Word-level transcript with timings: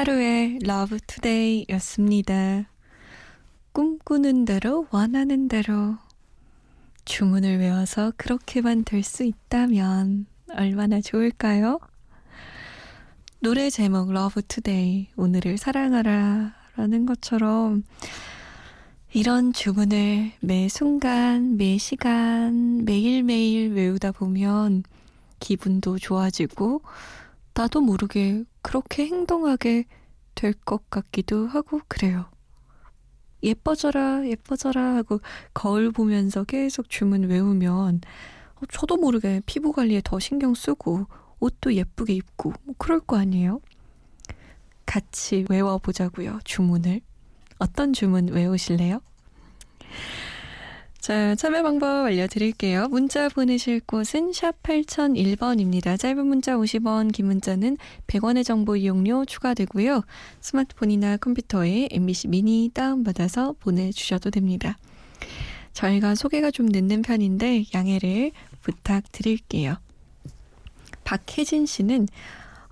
타루의 0.00 0.60
Love 0.64 0.98
Today 1.06 1.66
였습니다. 1.68 2.64
꿈꾸는 3.72 4.46
대로 4.46 4.86
원하는 4.90 5.46
대로 5.46 5.98
주문을 7.04 7.58
외워서 7.58 8.10
그렇게만 8.16 8.84
될 8.84 9.02
수 9.02 9.24
있다면 9.24 10.24
얼마나 10.54 11.02
좋을까요? 11.02 11.80
노래 13.40 13.68
제목 13.68 14.10
Love 14.10 14.42
Today 14.44 15.08
오늘을 15.16 15.58
사랑하라 15.58 16.54
라는 16.76 17.04
것처럼 17.04 17.84
이런 19.12 19.52
주문을 19.52 20.32
매 20.40 20.68
순간, 20.70 21.58
매 21.58 21.76
시간, 21.76 22.86
매일매일 22.86 23.74
외우다 23.74 24.12
보면 24.12 24.82
기분도 25.40 25.98
좋아지고 25.98 26.80
나도 27.60 27.82
모르게 27.82 28.44
그렇게 28.62 29.04
행동하게 29.06 29.84
될 30.34 30.54
것 30.64 30.88
같기도 30.88 31.46
하고 31.46 31.82
그래요. 31.88 32.24
예뻐져라, 33.42 34.26
예뻐져라 34.26 34.96
하고 34.96 35.20
거울 35.52 35.92
보면서 35.92 36.44
계속 36.44 36.88
주문 36.88 37.24
외우면 37.24 38.00
어, 38.56 38.60
저도 38.70 38.96
모르게 38.96 39.42
피부 39.44 39.72
관리에 39.72 40.00
더 40.02 40.18
신경 40.18 40.54
쓰고 40.54 41.06
옷도 41.38 41.74
예쁘게 41.74 42.14
입고 42.14 42.54
뭐 42.64 42.74
그럴 42.78 42.98
거 43.00 43.18
아니에요? 43.18 43.60
같이 44.86 45.44
외워보자고요, 45.50 46.40
주문을. 46.44 47.02
어떤 47.58 47.92
주문 47.92 48.28
외우실래요? 48.28 49.02
자, 51.00 51.34
참여 51.34 51.62
방법 51.62 52.04
알려드릴게요. 52.04 52.88
문자 52.88 53.30
보내실 53.30 53.80
곳은 53.80 54.34
샵 54.34 54.62
8001번입니다. 54.62 55.98
짧은 55.98 56.26
문자 56.26 56.56
50원, 56.56 57.10
긴 57.10 57.24
문자는 57.24 57.78
100원의 58.06 58.44
정보 58.44 58.76
이용료 58.76 59.24
추가되고요. 59.24 60.02
스마트폰이나 60.40 61.16
컴퓨터에 61.16 61.88
MBC 61.90 62.28
미니 62.28 62.70
다운받아서 62.74 63.54
보내주셔도 63.60 64.30
됩니다. 64.30 64.76
저희가 65.72 66.14
소개가 66.14 66.50
좀 66.50 66.66
늦는 66.66 67.00
편인데 67.00 67.64
양해를 67.72 68.32
부탁드릴게요. 68.60 69.76
박혜진 71.04 71.64
씨는 71.64 72.08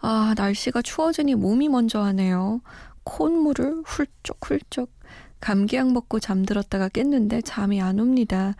아, 0.03 0.35
날씨가 0.37 0.83
추워지니 0.83 1.35
몸이 1.35 1.71
먼저 1.71 2.03
하네요. 2.03 2.61
콧물을 3.05 3.85
훌쩍훌쩍 3.87 4.98
감기약 5.41 5.93
먹고 5.93 6.21
잠들었다가 6.21 6.89
깼는데 6.89 7.43
잠이 7.43 7.81
안 7.81 8.01
옵니다. 8.01 8.55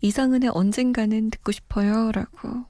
이상은의 0.00 0.50
언젠가는 0.54 1.30
듣고 1.30 1.52
싶어요. 1.52 2.12
라고. 2.12 2.64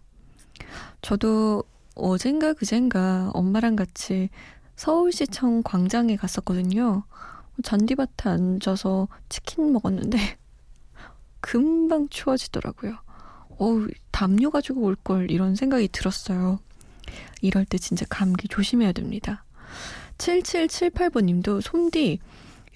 저도 1.03 1.65
어젠가 1.95 2.53
그젠가 2.53 3.31
엄마랑 3.35 3.77
같이 3.77 4.31
서울시청 4.77 5.63
광장에 5.63 6.17
갔었거든요. 6.17 7.05
잔디밭에 7.63 8.31
앉아서 8.31 9.09
치킨 9.29 9.73
먹었는데 9.73 10.19
금방 11.41 12.09
추워지더라고요. 12.09 12.97
어우, 13.59 13.89
담요 14.11 14.51
가지고 14.51 14.81
올 14.83 14.97
걸 14.97 15.31
이런 15.31 15.55
생각이 15.55 15.89
들었어요. 15.89 16.61
이럴 17.43 17.65
때 17.67 17.77
진짜 17.77 18.07
감기 18.09 18.49
조심해야 18.49 18.93
됩니다. 18.93 19.45
7778번 20.19 21.25
님도 21.25 21.61
솜디 21.61 22.21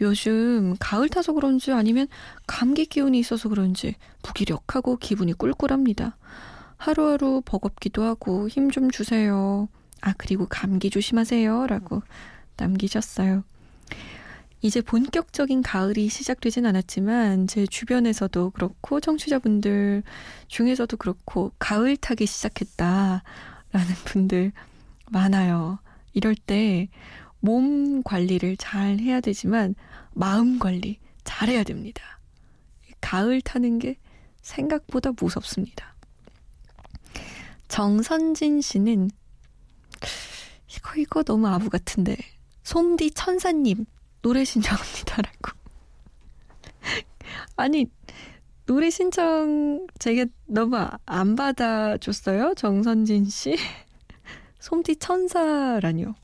요즘 0.00 0.74
가을 0.80 1.08
타서 1.08 1.32
그런지 1.34 1.72
아니면 1.72 2.08
감기 2.46 2.86
기운이 2.86 3.18
있어서 3.18 3.48
그런지 3.48 3.94
무기력하고 4.24 4.96
기분이 4.96 5.32
꿀꿀합니다. 5.34 6.16
하루하루 6.76 7.42
버겁기도 7.44 8.02
하고 8.02 8.48
힘 8.48 8.70
좀 8.70 8.90
주세요. 8.90 9.68
아, 10.00 10.12
그리고 10.18 10.46
감기 10.48 10.90
조심하세요. 10.90 11.66
라고 11.66 12.02
남기셨어요. 12.56 13.44
이제 14.60 14.80
본격적인 14.80 15.62
가을이 15.62 16.08
시작되진 16.08 16.64
않았지만 16.66 17.46
제 17.46 17.66
주변에서도 17.66 18.50
그렇고 18.50 19.00
청취자분들 19.00 20.02
중에서도 20.48 20.96
그렇고 20.96 21.52
가을 21.58 21.96
타기 21.96 22.26
시작했다라는 22.26 23.22
분들 24.06 24.52
많아요. 25.10 25.78
이럴 26.14 26.34
때 26.34 26.88
몸 27.44 28.02
관리를 28.02 28.56
잘 28.56 28.98
해야 29.00 29.20
되지만 29.20 29.74
마음 30.14 30.58
관리 30.58 30.98
잘 31.24 31.50
해야 31.50 31.62
됩니다. 31.62 32.18
가을 33.02 33.42
타는 33.42 33.80
게 33.80 33.98
생각보다 34.40 35.12
무섭습니다. 35.12 35.94
정선진 37.68 38.62
씨는 38.62 39.10
이거 40.74 40.94
이거 40.96 41.22
너무 41.22 41.46
아부 41.46 41.68
같은데 41.68 42.16
솜디 42.62 43.10
천사님 43.10 43.84
노래 44.22 44.42
신청합니다라고 44.42 45.50
아니 47.56 47.90
노래 48.64 48.88
신청 48.88 49.86
제가 49.98 50.24
너무 50.46 50.78
안 51.04 51.36
받아줬어요 51.36 52.54
정선진 52.54 53.26
씨 53.26 53.58
솜디 54.60 54.96
천사라뇨 54.96 56.14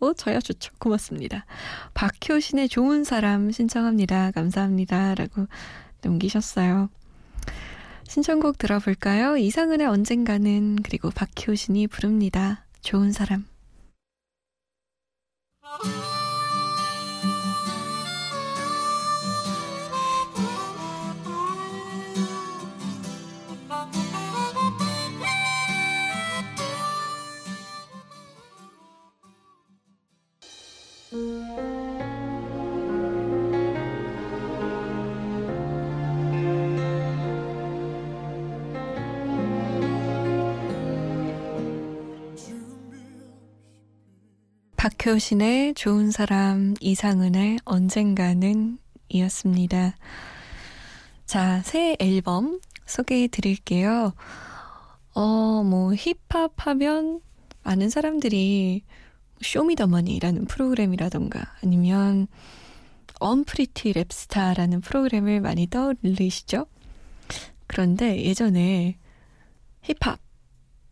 어, 0.00 0.12
저야 0.12 0.40
좋죠. 0.40 0.72
고맙습니다. 0.78 1.46
박효신의 1.94 2.68
좋은 2.68 3.04
사람 3.04 3.50
신청합니다. 3.50 4.30
감사합니다. 4.32 5.14
라고 5.14 5.46
남기셨어요. 6.02 6.90
신청곡 8.08 8.58
들어볼까요? 8.58 9.36
이상은의 9.36 9.86
언젠가는 9.86 10.76
그리고 10.82 11.10
박효신이 11.10 11.88
부릅니다. 11.88 12.64
좋은 12.82 13.12
사람. 13.12 13.46
박효신의 44.76 45.74
좋은 45.74 46.10
사람 46.10 46.74
이상은의 46.80 47.58
언젠가는 47.64 48.78
이었습니다. 49.08 49.96
자, 51.24 51.62
새 51.62 51.96
앨범 51.98 52.60
소개해 52.84 53.28
드릴게요. 53.28 54.12
어, 55.14 55.62
뭐, 55.64 55.94
힙합 55.94 56.52
하면 56.66 57.20
많은 57.62 57.88
사람들이 57.88 58.82
쇼미더머니라는 59.42 60.44
프로그램이라던가 60.44 61.56
아니면 61.62 62.26
언프리티 63.18 63.94
랩스타라는 63.94 64.82
프로그램을 64.82 65.40
많이 65.40 65.66
떠올리시죠? 65.68 66.66
그런데 67.66 68.22
예전에 68.22 68.98
힙합 69.82 70.20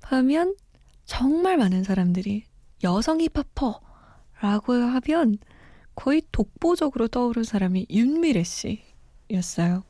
하면 0.03 0.57
정말 1.05 1.59
많은 1.59 1.85
사람들이 1.85 2.45
여성 2.85 3.19
힙합퍼라고 3.21 4.73
하면 4.73 5.39
거의 5.95 6.23
독보적으로 6.31 7.09
떠오른 7.09 7.43
사람이 7.43 7.87
윤미래 7.91 8.43
씨였어요. 8.45 9.83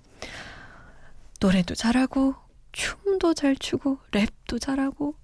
노래도 1.40 1.74
잘하고 1.74 2.34
춤도 2.72 3.34
잘 3.34 3.56
추고 3.56 3.98
랩도 4.12 4.60
잘하고 4.60 5.14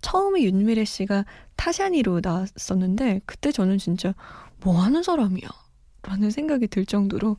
처음에 0.00 0.42
윤미래 0.42 0.84
씨가 0.84 1.24
타샤니로 1.56 2.20
나왔었는데 2.22 3.22
그때 3.26 3.50
저는 3.50 3.78
진짜 3.78 4.14
뭐 4.60 4.80
하는 4.80 5.02
사람이야 5.02 5.48
라는 6.02 6.30
생각이 6.30 6.68
들 6.68 6.86
정도로 6.86 7.36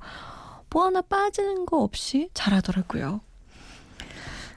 뭐 0.69 0.85
하나 0.85 1.01
빠지는 1.01 1.65
거 1.65 1.81
없이 1.81 2.29
잘하더라고요. 2.33 3.21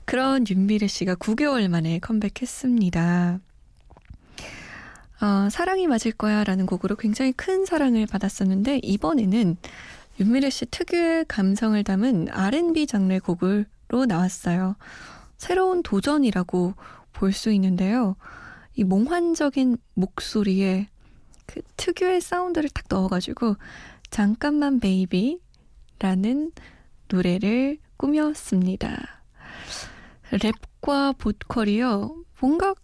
그런 0.05 0.45
윤미래 0.49 0.89
씨가 0.89 1.15
9개월 1.15 1.69
만에 1.69 2.01
컴백했습니다. 2.01 3.41
어, 5.21 5.49
사랑이 5.51 5.87
맞을 5.87 6.13
거야 6.13 6.45
라는 6.45 6.67
곡으로 6.67 6.97
굉장히 6.97 7.33
큰 7.33 7.67
사랑을 7.67 8.07
받았었는데 8.07 8.81
이번에는 8.83 9.57
윤미래 10.19 10.51
씨 10.51 10.67
특유의 10.67 11.27
감성을 11.29 11.83
담은 11.85 12.29
R&B 12.31 12.87
장르의 12.87 13.21
곡으로 13.21 14.07
나왔어요. 14.07 14.77
새로운 15.37 15.83
도전이라고 15.83 16.75
볼 17.13 17.33
수 17.33 17.51
있는데요. 17.53 18.17
이 18.75 18.85
몽환적인 18.85 19.77
목소리에 19.95 20.89
그 21.47 21.61
특유의 21.77 22.21
사운드를 22.21 22.71
딱 22.71 22.85
넣어가지고 22.89 23.57
잠깐만 24.11 24.81
베이비라는 24.81 26.53
노래를 27.09 27.79
꾸몄습니다. 27.97 29.23
랩과 30.31 31.19
보컬이요. 31.19 32.25
뭔가 32.41 32.75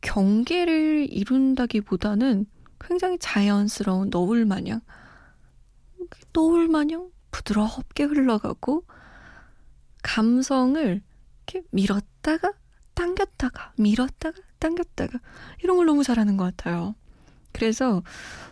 경계를 0.00 1.06
이룬다기보다는 1.10 2.46
굉장히 2.80 3.18
자연스러운 3.18 4.10
너울 4.10 4.44
마냥 4.44 4.80
노을 6.32 6.68
마냥 6.68 7.10
부드럽게 7.30 8.04
흘러가고 8.04 8.84
감성을 10.02 11.02
이렇게 11.46 11.66
밀었다가 11.70 12.52
당겼다가 12.94 13.72
밀었다가 13.76 14.40
당겼다가 14.58 15.20
이런 15.62 15.76
걸 15.76 15.86
너무 15.86 16.02
잘하는 16.02 16.36
것 16.36 16.44
같아요. 16.44 16.94
그래서 17.52 18.02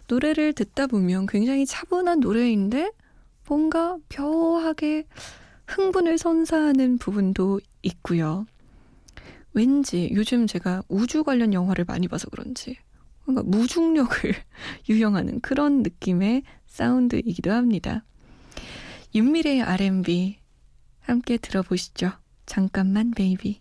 노래를 0.09 0.53
듣다 0.53 0.87
보면 0.87 1.27
굉장히 1.27 1.67
차분한 1.67 2.21
노래인데 2.21 2.93
뭔가 3.47 3.97
묘하게 4.17 5.07
흥분을 5.67 6.19
선사하는 6.19 6.99
부분도 6.99 7.61
있고요. 7.83 8.47
왠지 9.53 10.11
요즘 10.13 10.47
제가 10.47 10.83
우주 10.89 11.25
관련 11.25 11.53
영화를 11.53 11.85
많이 11.85 12.09
봐서 12.09 12.29
그런지 12.31 12.77
뭔가 13.25 13.43
무중력을 13.43 14.35
유형하는 14.89 15.41
그런 15.41 15.83
느낌의 15.83 16.43
사운드이기도 16.67 17.51
합니다. 17.53 18.05
윤미래의 19.15 19.63
R&B 19.63 20.39
함께 21.01 21.37
들어보시죠. 21.39 22.13
잠깐만 22.47 23.11
베이비. 23.13 23.61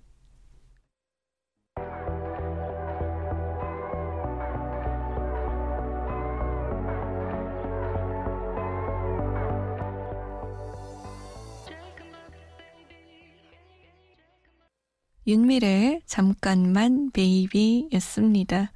윤미래의 15.27 16.03
잠깐만 16.05 17.11
베이비였습니다. 17.11 18.71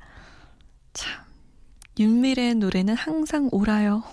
참, 0.92 1.24
윤미래의 1.98 2.56
노래는 2.56 2.94
항상 2.96 3.48
오라요. 3.54 4.04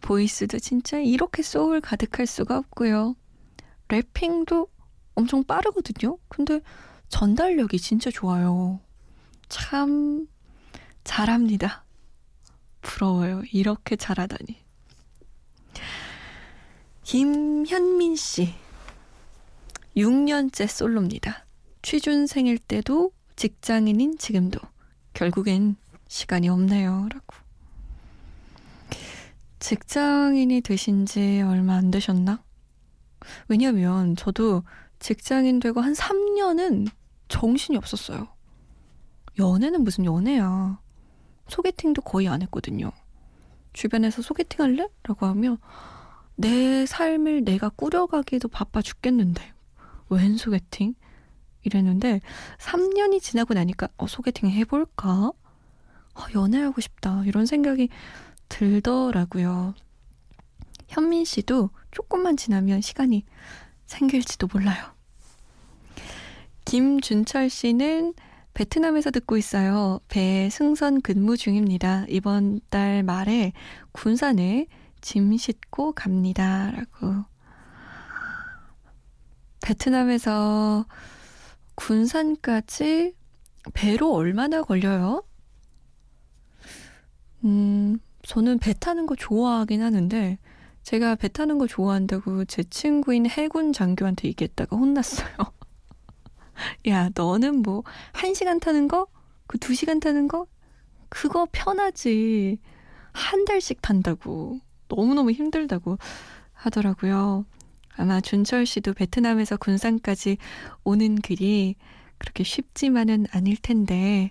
보이스도 0.00 0.60
진짜 0.60 0.98
이렇게 0.98 1.42
소울 1.42 1.80
가득할 1.80 2.28
수가 2.28 2.58
없고요. 2.58 3.16
래핑도 3.88 4.68
엄청 5.16 5.42
빠르거든요. 5.42 6.18
근데 6.28 6.60
전달력이 7.08 7.78
진짜 7.80 8.12
좋아요. 8.12 8.78
참 9.48 10.28
잘합니다. 11.02 11.84
부러워요. 12.80 13.42
이렇게 13.50 13.96
잘하다니. 13.96 14.56
김현민 17.02 18.14
씨. 18.14 18.54
6년째 19.98 20.68
솔로입니다. 20.68 21.44
취준생일 21.82 22.58
때도 22.58 23.10
직장인인 23.34 24.16
지금도 24.16 24.60
결국엔 25.12 25.74
시간이 26.06 26.48
없네요. 26.48 27.08
라고. 27.12 27.36
직장인이 29.58 30.60
되신 30.60 31.04
지 31.04 31.42
얼마 31.42 31.74
안 31.74 31.90
되셨나? 31.90 32.42
왜냐면 33.48 34.14
저도 34.14 34.62
직장인 35.00 35.58
되고 35.58 35.80
한 35.80 35.94
3년은 35.94 36.88
정신이 37.26 37.76
없었어요. 37.76 38.28
연애는 39.36 39.82
무슨 39.82 40.04
연애야. 40.04 40.80
소개팅도 41.48 42.02
거의 42.02 42.28
안 42.28 42.42
했거든요. 42.42 42.92
주변에서 43.72 44.22
소개팅 44.22 44.64
할래? 44.64 44.88
라고 45.02 45.26
하면 45.26 45.58
내 46.36 46.86
삶을 46.86 47.42
내가 47.42 47.68
꾸려가기도 47.68 48.46
바빠 48.46 48.80
죽겠는데 48.80 49.57
웬 50.10 50.36
소개팅? 50.36 50.94
이랬는데 51.62 52.20
3년이 52.58 53.20
지나고 53.20 53.54
나니까 53.54 53.88
어, 53.96 54.06
소개팅 54.06 54.48
해볼까? 54.50 55.32
어, 56.14 56.20
연애하고 56.34 56.80
싶다. 56.80 57.22
이런 57.24 57.46
생각이 57.46 57.88
들더라고요. 58.48 59.74
현민 60.88 61.24
씨도 61.24 61.70
조금만 61.90 62.36
지나면 62.36 62.80
시간이 62.80 63.24
생길지도 63.86 64.48
몰라요. 64.52 64.94
김준철 66.64 67.50
씨는 67.50 68.14
베트남에서 68.54 69.10
듣고 69.10 69.36
있어요. 69.36 70.00
배 70.08 70.48
승선 70.50 71.00
근무 71.02 71.36
중입니다. 71.36 72.04
이번 72.08 72.60
달 72.70 73.02
말에 73.02 73.52
군산에 73.92 74.66
짐 75.00 75.36
싣고 75.36 75.92
갑니다. 75.92 76.72
라고. 76.72 77.24
베트남에서 79.68 80.86
군산까지 81.74 83.14
배로 83.74 84.14
얼마나 84.14 84.62
걸려요? 84.62 85.24
음, 87.44 87.98
저는 88.22 88.58
배 88.60 88.72
타는 88.72 89.04
거 89.04 89.14
좋아하긴 89.14 89.82
하는데, 89.82 90.38
제가 90.84 91.16
배 91.16 91.28
타는 91.28 91.58
거 91.58 91.66
좋아한다고 91.66 92.46
제 92.46 92.62
친구인 92.62 93.26
해군 93.28 93.74
장교한테 93.74 94.28
얘기했다가 94.28 94.74
혼났어요. 94.74 95.36
야, 96.88 97.10
너는 97.14 97.56
뭐, 97.60 97.82
한 98.12 98.32
시간 98.32 98.60
타는 98.60 98.88
거? 98.88 99.06
그 99.46 99.58
두 99.58 99.74
시간 99.74 100.00
타는 100.00 100.28
거? 100.28 100.46
그거 101.10 101.46
편하지. 101.52 102.58
한 103.12 103.44
달씩 103.44 103.82
탄다고. 103.82 104.60
너무너무 104.88 105.30
힘들다고 105.32 105.98
하더라고요. 106.54 107.44
아마 107.98 108.20
준철 108.20 108.64
씨도 108.64 108.94
베트남에서 108.94 109.56
군산까지 109.56 110.38
오는 110.84 111.16
길이 111.16 111.74
그렇게 112.16 112.44
쉽지만은 112.44 113.26
아닐 113.32 113.56
텐데, 113.56 114.30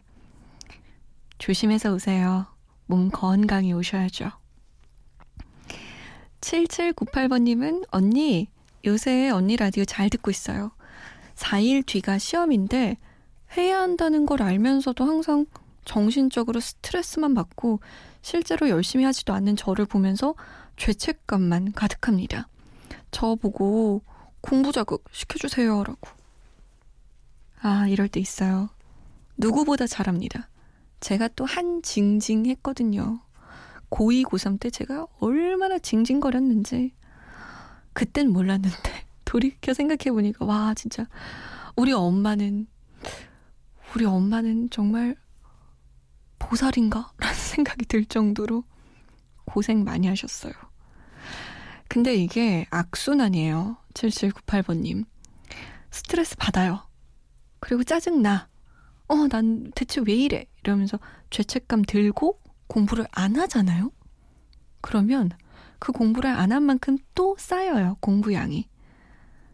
조심해서 1.37 1.93
오세요. 1.93 2.47
몸 2.85 3.09
건강히 3.11 3.73
오셔야죠. 3.73 4.31
7798번님은 6.41 7.85
언니, 7.91 8.47
요새 8.85 9.29
언니 9.29 9.57
라디오 9.57 9.83
잘 9.83 10.09
듣고 10.09 10.31
있어요. 10.31 10.71
4일 11.35 11.85
뒤가 11.85 12.17
시험인데 12.17 12.97
해야 13.57 13.81
한다는 13.81 14.25
걸 14.25 14.41
알면서도 14.41 15.03
항상 15.05 15.45
정신적으로 15.83 16.59
스트레스만 16.59 17.33
받고 17.33 17.81
실제로 18.21 18.69
열심히 18.69 19.03
하지도 19.05 19.33
않는 19.33 19.55
저를 19.55 19.85
보면서 19.85 20.35
죄책감만 20.77 21.73
가득합니다. 21.73 22.47
저 23.17 23.33
보고 23.33 24.03
공부 24.41 24.71
자극 24.71 25.03
시켜주세요. 25.11 25.83
라고. 25.83 26.07
아, 27.59 27.87
이럴 27.87 28.07
때 28.09 28.19
있어요. 28.19 28.69
누구보다 29.37 29.87
잘합니다. 29.87 30.49
제가 30.99 31.27
또 31.29 31.45
한 31.45 31.81
징징 31.81 32.45
했거든요. 32.45 33.19
고2, 33.89 34.23
고3 34.25 34.59
때 34.59 34.69
제가 34.69 35.07
얼마나 35.19 35.79
징징거렸는지. 35.79 36.93
그땐 37.93 38.29
몰랐는데, 38.29 38.77
돌이켜 39.25 39.73
생각해보니까, 39.73 40.45
와, 40.45 40.75
진짜, 40.75 41.07
우리 41.75 41.93
엄마는, 41.93 42.67
우리 43.95 44.05
엄마는 44.05 44.69
정말 44.69 45.15
보살인가? 46.37 47.13
라는 47.17 47.33
생각이 47.33 47.87
들 47.87 48.05
정도로 48.05 48.63
고생 49.45 49.83
많이 49.83 50.05
하셨어요. 50.05 50.53
근데 51.89 52.15
이게 52.15 52.65
악순환이에요. 52.69 53.77
7798번님. 53.93 55.05
스트레스 55.91 56.35
받아요. 56.35 56.87
그리고 57.59 57.83
짜증나. 57.83 58.49
어, 59.07 59.27
난 59.29 59.71
대체 59.75 60.01
왜 60.05 60.13
이래? 60.15 60.45
이러면서 60.63 60.99
죄책감 61.29 61.83
들고 61.83 62.41
공부를 62.67 63.07
안 63.11 63.37
하잖아요? 63.37 63.91
그러면 64.81 65.29
그 65.79 65.91
공부를 65.91 66.29
안 66.29 66.51
한 66.51 66.63
만큼 66.63 66.97
또 67.15 67.35
쌓여요. 67.39 67.97
공부량이. 68.01 68.67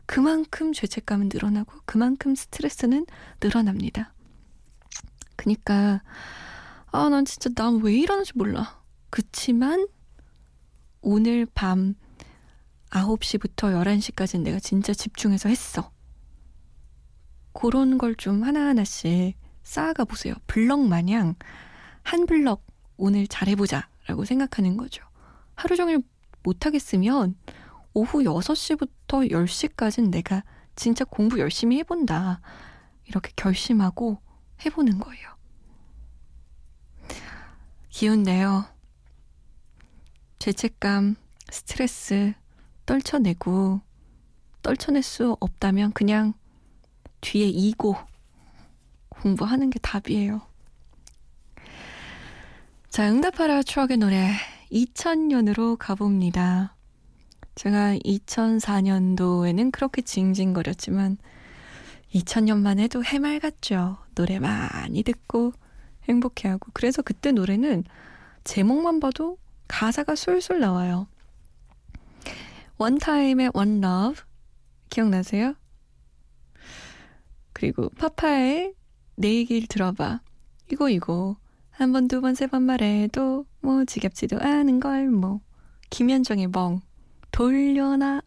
그만큼 0.05 0.73
죄책감은 0.73 1.29
늘어나고 1.31 1.73
그만큼 1.85 2.35
스트레스는 2.35 3.05
늘어납니다. 3.41 4.13
그니까, 5.35 6.01
아, 6.91 7.09
난 7.09 7.25
진짜 7.25 7.49
난 7.55 7.81
왜 7.81 7.95
이러는지 7.95 8.31
몰라. 8.35 8.81
그치만 9.09 9.87
오늘 11.01 11.45
밤 11.53 11.95
9시부터 13.01 13.73
11시까지는 13.83 14.41
내가 14.43 14.59
진짜 14.59 14.93
집중해서 14.93 15.49
했어. 15.49 15.91
그런 17.53 17.97
걸 17.97 18.15
좀 18.15 18.43
하나하나씩 18.43 19.37
쌓아가 19.63 20.05
보세요. 20.05 20.35
블럭 20.47 20.81
마냥 20.87 21.35
한 22.03 22.25
블럭 22.25 22.65
오늘 22.97 23.27
잘해보자 23.27 23.89
라고 24.07 24.25
생각하는 24.25 24.77
거죠. 24.77 25.03
하루 25.55 25.75
종일 25.75 26.01
못하겠으면 26.43 27.35
오후 27.93 28.19
6시부터 28.23 29.31
10시까지는 29.31 30.09
내가 30.09 30.43
진짜 30.75 31.05
공부 31.05 31.39
열심히 31.39 31.77
해본다. 31.79 32.41
이렇게 33.05 33.31
결심하고 33.35 34.19
해보는 34.65 34.99
거예요. 34.99 35.29
기운 37.89 38.23
내요. 38.23 38.65
죄책감, 40.39 41.15
스트레스 41.51 42.33
떨쳐내고 42.85 43.81
떨쳐낼 44.61 45.03
수 45.03 45.37
없다면 45.39 45.93
그냥 45.93 46.33
뒤에 47.21 47.47
이고 47.47 47.95
공부하는 49.09 49.69
게 49.69 49.79
답이에요. 49.79 50.41
자, 52.89 53.09
응답하라 53.09 53.63
추억의 53.63 53.97
노래 53.97 54.31
2000년으로 54.71 55.77
가봅니다. 55.77 56.75
제가 57.55 57.95
2004년도에는 57.97 59.71
그렇게 59.71 60.01
징징거렸지만 60.01 61.17
2000년만 62.13 62.79
해도 62.79 63.03
해맑았죠. 63.03 63.97
노래 64.15 64.39
많이 64.39 65.03
듣고 65.03 65.53
행복해하고 66.07 66.71
그래서 66.73 67.01
그때 67.01 67.31
노래는 67.31 67.83
제목만 68.43 68.99
봐도 68.99 69.37
가사가 69.67 70.15
술술 70.15 70.59
나와요. 70.59 71.07
원타임의 72.87 73.51
Love 73.55 74.23
기억나세요? 74.89 75.55
그리고 77.53 77.87
파파의 77.91 78.73
내 79.15 79.33
얘기를 79.35 79.69
들어봐. 79.69 80.19
이거 80.69 80.89
이거 80.89 81.37
한 81.71 81.93
번, 81.93 82.09
두 82.09 82.19
번, 82.19 82.35
세 82.35 82.45
번 82.47 82.63
말해도 82.63 83.45
뭐 83.61 83.85
지겹지도 83.85 84.37
않은 84.41 84.81
걸 84.81 85.09
뭐. 85.09 85.39
김현정의 85.91 86.47
멍. 86.49 86.81
돌려나. 87.31 88.21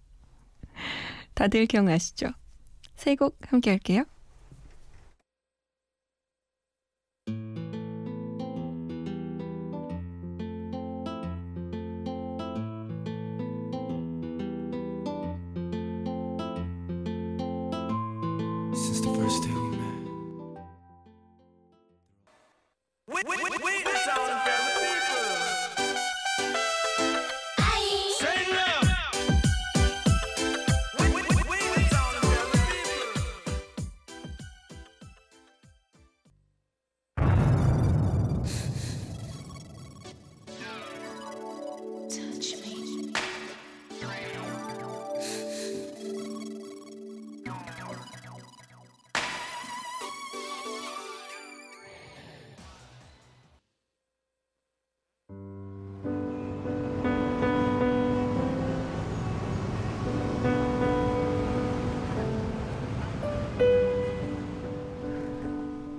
다들 1.35 1.67
기억나시죠? 1.67 2.29
세 2.97 3.15
곡 3.15 3.37
함께 3.53 3.69
할게요. 3.73 4.05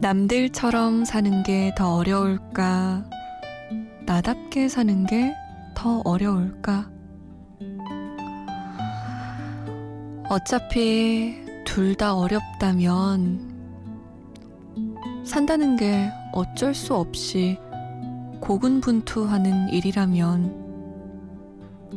남들처럼 0.00 1.04
사는 1.04 1.42
게 1.42 1.72
더 1.76 1.96
어려울까? 1.96 3.04
나답게 4.06 4.68
사는 4.68 5.04
게 5.06 5.34
더 5.74 6.00
어려울까? 6.04 6.90
어차피 10.28 11.44
둘 11.66 11.94
다 11.96 12.14
어렵다면 12.14 13.50
산다는 15.24 15.76
게 15.76 16.10
어쩔 16.32 16.74
수 16.74 16.94
없이 16.94 17.58
고군분투하는 18.40 19.68
일이라면 19.68 20.70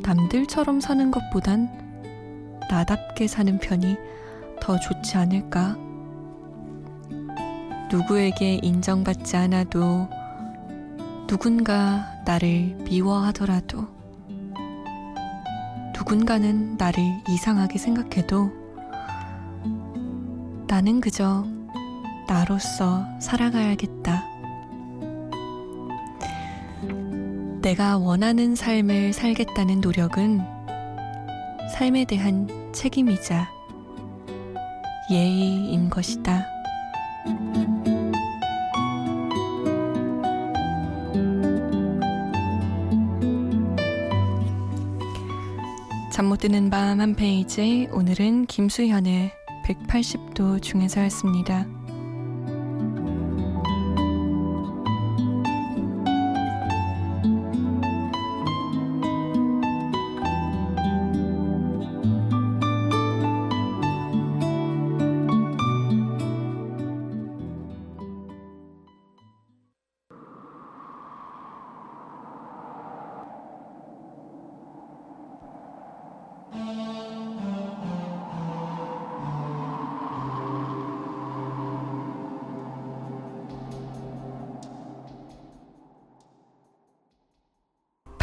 남들처럼 0.03 0.81
사는 0.81 1.09
것보단 1.09 1.69
나답게 2.69 3.27
사는 3.27 3.57
편이 3.59 3.95
더 4.59 4.77
좋지 4.79 5.15
않을까? 5.17 5.77
누구에게 7.93 8.59
인정받지 8.63 9.37
않아도 9.37 10.09
누군가 11.27 12.03
나를 12.25 12.75
미워하더라도 12.89 13.87
누군가는 15.95 16.75
나를 16.75 17.03
이상하게 17.29 17.77
생각해도 17.77 18.49
나는 20.67 21.01
그저 21.01 21.45
나로서 22.27 23.05
살아가야겠다. 23.19 24.23
내가 27.61 27.99
원하는 27.99 28.55
삶을 28.55 29.13
살겠다는 29.13 29.81
노력은 29.81 30.41
삶에 31.71 32.05
대한 32.05 32.49
책임이자 32.73 33.51
예의인 35.11 35.91
것이다. 35.91 36.52
잠 46.13 46.27
못 46.29 46.37
드는 46.37 46.69
밤 46.69 46.99
한 46.99 47.15
페이지 47.15 47.87
오늘은 47.91 48.45
김수현의 48.45 49.31
180도 49.65 50.61
중에서였습니다. 50.61 51.65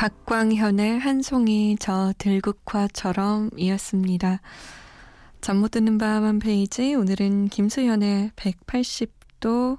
박광현의 0.00 0.98
한 0.98 1.20
송이 1.20 1.76
저 1.78 2.14
들국화처럼 2.16 3.50
이었습니다. 3.58 4.40
잠 5.42 5.58
못 5.58 5.72
드는 5.72 5.98
밤 5.98 6.24
한 6.24 6.38
페이지 6.38 6.94
오늘은 6.94 7.48
김수현의 7.48 8.30
180도 8.34 9.78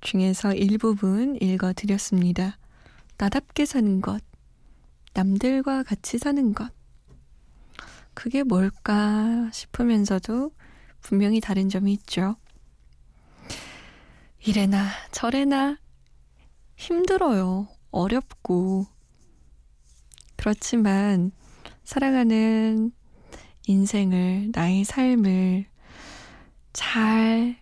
중에서 0.00 0.54
일부분 0.54 1.38
읽어드렸습니다. 1.40 2.58
나답게 3.16 3.64
사는 3.64 4.00
것, 4.00 4.24
남들과 5.14 5.84
같이 5.84 6.18
사는 6.18 6.52
것, 6.52 6.72
그게 8.14 8.42
뭘까 8.42 9.48
싶으면서도 9.52 10.50
분명히 11.00 11.38
다른 11.40 11.68
점이 11.68 11.92
있죠. 11.92 12.34
이래나 14.44 14.88
저래나 15.12 15.78
힘들어요. 16.74 17.68
어렵고. 17.92 18.97
그렇지만 20.38 21.32
살아가는 21.82 22.92
인생을, 23.66 24.52
나의 24.54 24.84
삶을 24.84 25.66
잘 26.72 27.60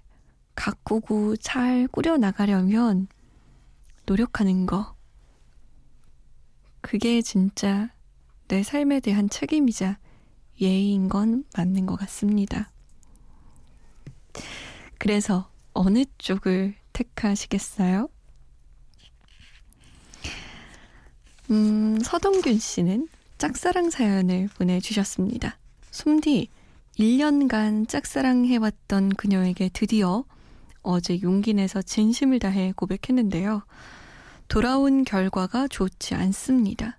가꾸고 0.54 1.36
잘 1.36 1.88
꾸려나가려면 1.88 3.08
노력하는 4.04 4.66
거. 4.66 4.94
그게 6.82 7.22
진짜 7.22 7.90
내 8.46 8.62
삶에 8.62 9.00
대한 9.00 9.28
책임이자 9.28 9.98
예의인 10.60 11.08
건 11.08 11.44
맞는 11.56 11.86
것 11.86 11.96
같습니다. 11.96 12.70
그래서 14.98 15.50
어느 15.72 16.04
쪽을 16.18 16.74
택하시겠어요? 16.92 18.08
음, 21.50 21.98
서동균 22.02 22.58
씨는 22.58 23.08
짝사랑 23.38 23.90
사연을 23.90 24.48
보내주셨습니다. 24.56 25.58
숨디, 25.90 26.48
1년간 26.98 27.88
짝사랑해왔던 27.88 29.10
그녀에게 29.10 29.70
드디어 29.72 30.24
어제 30.82 31.20
용기 31.22 31.54
내서 31.54 31.82
진심을 31.82 32.38
다해 32.38 32.72
고백했는데요. 32.74 33.62
돌아온 34.48 35.04
결과가 35.04 35.68
좋지 35.68 36.14
않습니다. 36.14 36.98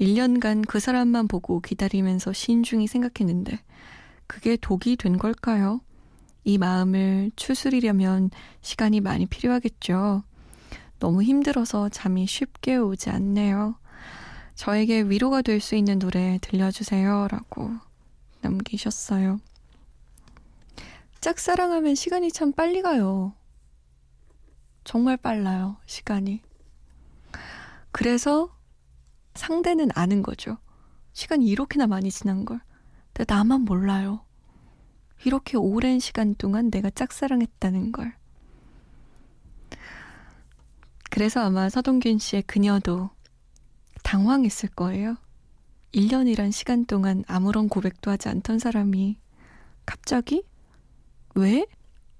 1년간 0.00 0.66
그 0.66 0.80
사람만 0.80 1.28
보고 1.28 1.60
기다리면서 1.60 2.32
신중히 2.32 2.86
생각했는데 2.86 3.60
그게 4.26 4.56
독이 4.56 4.96
된 4.96 5.18
걸까요? 5.18 5.80
이 6.44 6.56
마음을 6.56 7.30
추스리려면 7.36 8.30
시간이 8.62 9.00
많이 9.00 9.26
필요하겠죠. 9.26 10.22
너무 10.98 11.22
힘들어서 11.22 11.88
잠이 11.88 12.26
쉽게 12.26 12.76
오지 12.76 13.10
않네요. 13.10 13.76
저에게 14.54 15.02
위로가 15.02 15.42
될 15.42 15.60
수 15.60 15.76
있는 15.76 15.98
노래 15.98 16.38
들려주세요. 16.42 17.28
라고 17.30 17.70
남기셨어요. 18.40 19.38
짝사랑하면 21.20 21.94
시간이 21.94 22.32
참 22.32 22.52
빨리 22.52 22.82
가요. 22.82 23.32
정말 24.84 25.16
빨라요, 25.16 25.76
시간이. 25.86 26.42
그래서 27.92 28.56
상대는 29.34 29.90
아는 29.94 30.22
거죠. 30.22 30.58
시간이 31.12 31.46
이렇게나 31.46 31.86
많이 31.86 32.10
지난 32.10 32.44
걸. 32.44 32.60
근데 33.12 33.32
나만 33.32 33.62
몰라요. 33.62 34.24
이렇게 35.24 35.56
오랜 35.56 35.98
시간 35.98 36.34
동안 36.34 36.70
내가 36.70 36.90
짝사랑했다는 36.90 37.92
걸. 37.92 38.14
그래서 41.10 41.40
아마 41.40 41.68
서동균 41.68 42.18
씨의 42.18 42.42
그녀도 42.42 43.10
당황했을 44.02 44.68
거예요. 44.70 45.16
1년이란 45.92 46.52
시간 46.52 46.84
동안 46.84 47.24
아무런 47.26 47.68
고백도 47.68 48.10
하지 48.10 48.28
않던 48.28 48.58
사람이 48.58 49.18
갑자기 49.86 50.42
왜? 51.34 51.66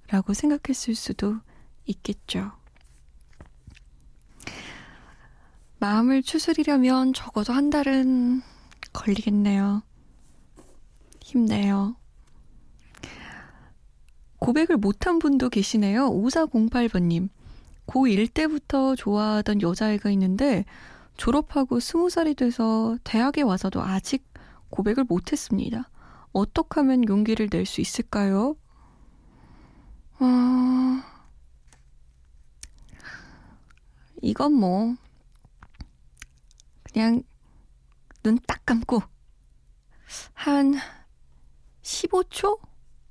라고 0.08 0.32
생각했을 0.32 0.94
수도 0.94 1.36
있겠죠. 1.84 2.52
마음을 5.80 6.22
추스리려면 6.22 7.12
적어도 7.12 7.52
한 7.52 7.70
달은 7.70 8.42
걸리겠네요. 8.92 9.82
힘내요. 11.20 11.96
고백을 14.38 14.76
못한 14.76 15.18
분도 15.18 15.48
계시네요. 15.48 16.10
5408번님. 16.10 17.28
고1 17.88 18.32
때부터 18.34 18.94
좋아하던 18.94 19.62
여자애가 19.62 20.10
있는데 20.12 20.64
졸업하고 21.16 21.78
20살이 21.78 22.36
돼서 22.36 22.96
대학에 23.04 23.42
와서도 23.42 23.82
아직 23.82 24.24
고백을 24.70 25.04
못했습니다. 25.04 25.90
어떻게 26.32 26.80
하면 26.80 27.08
용기를 27.08 27.48
낼 27.50 27.66
수 27.66 27.80
있을까요? 27.80 28.56
어... 30.20 30.26
이건 34.22 34.52
뭐, 34.54 34.94
그냥 36.92 37.22
눈 38.22 38.38
딱 38.46 38.64
감고 38.66 39.00
한 40.34 40.74
15초? 41.82 42.58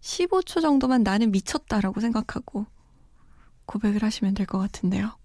15초 0.01 0.61
정도만 0.61 1.03
나는 1.03 1.31
미쳤다라고 1.31 2.01
생각하고 2.01 2.65
고백을 3.67 4.01
하시면 4.03 4.33
될 4.33 4.47
것 4.47 4.57
같은데요. 4.57 5.15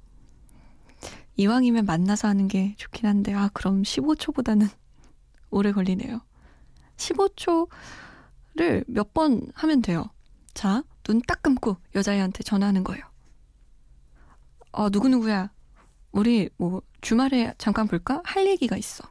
이왕이면 1.37 1.87
만나서 1.87 2.29
하는 2.29 2.47
게 2.49 2.75
좋긴 2.77 3.07
한데, 3.07 3.33
아, 3.33 3.49
그럼 3.55 3.83
15초보다는 3.83 4.69
오래 5.51 5.73
걸리네요. 5.73 6.21
15초를 6.97 8.85
몇 8.87 9.13
번 9.15 9.41
하면 9.55 9.81
돼요. 9.83 10.11
자, 10.55 10.83
눈 11.05 11.21
딱 11.27 11.43
감고 11.43 11.77
여자애한테 11.95 12.43
전화하는 12.43 12.85
거예요. 12.85 13.03
어, 14.73 14.89
누구누구야. 14.91 15.51
우리 16.13 16.51
뭐 16.59 16.83
주말에 17.01 17.55
잠깐 17.59 17.89
볼까? 17.89 18.21
할 18.25 18.47
얘기가 18.47 18.77
있어. 18.77 19.05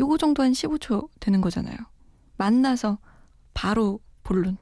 요거 0.00 0.18
정도 0.18 0.42
한 0.42 0.52
15초 0.52 1.08
되는 1.20 1.40
거잖아요. 1.40 1.76
만나서 2.36 2.98
바로 3.54 4.00
본론. 4.24 4.56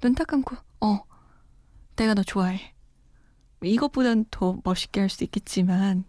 눈 0.00 0.14
딱 0.14 0.26
감고, 0.26 0.56
어, 0.80 1.00
내가 2.00 2.14
너 2.14 2.22
좋아해. 2.22 2.72
이것보단 3.62 4.24
더 4.30 4.58
멋있게 4.64 5.00
할 5.00 5.10
수 5.10 5.22
있겠지만, 5.24 6.04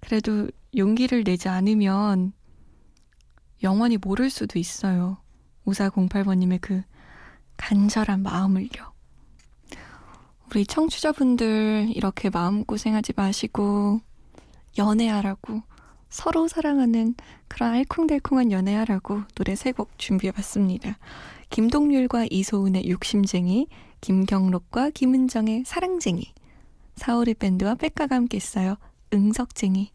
그래도 0.00 0.48
용기를 0.76 1.22
내지 1.22 1.48
않으면 1.48 2.32
영원히 3.62 3.96
모를 3.96 4.28
수도 4.28 4.58
있어요. 4.58 5.18
5408번님의 5.66 6.58
그 6.60 6.82
간절한 7.58 8.22
마음을요. 8.24 8.92
우리 10.50 10.66
청취자분들 10.66 11.92
이렇게 11.94 12.28
마음고생하지 12.28 13.12
마시고 13.14 14.00
연애하라고 14.78 15.62
서로 16.08 16.48
사랑하는 16.48 17.14
그런 17.46 17.74
알콩달콩한 17.74 18.50
연애하라고 18.50 19.22
노래 19.36 19.54
세 19.54 19.70
곡 19.72 19.96
준비해봤습니다. 19.96 20.98
김동률과 21.50 22.26
이소은의 22.30 22.88
욕심쟁이, 22.88 23.66
김경록과 24.00 24.90
김은정의 24.90 25.64
사랑쟁이, 25.66 26.32
사오리 26.96 27.34
밴드와 27.34 27.74
백가가 27.74 28.14
함께 28.14 28.36
했어요. 28.36 28.76
응석쟁이. 29.12 29.90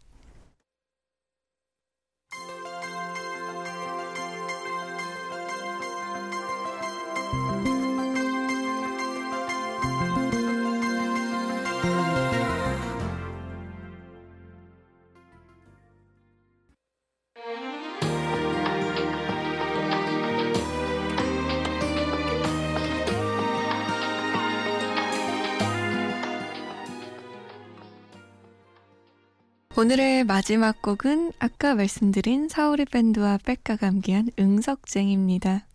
오늘의 29.84 30.24
마지막 30.24 30.80
곡은 30.80 31.32
아까 31.38 31.74
말씀드린 31.74 32.48
사오리 32.48 32.86
밴드와 32.86 33.38
백가가 33.44 33.86
함께한 33.86 34.30
응석쟁입니다. 34.38 35.66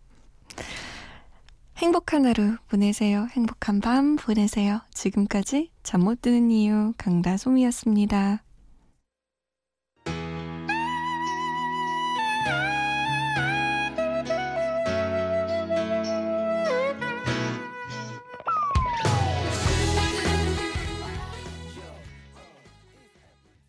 행복한 1.77 2.25
하루 2.25 2.57
보내세요. 2.69 3.27
행복한 3.29 3.81
밤 3.81 4.15
보내세요. 4.15 4.81
지금까지 4.95 5.69
잠 5.83 6.01
못 6.01 6.23
드는 6.23 6.49
이유 6.49 6.91
강다솜이었습니다. 6.97 8.41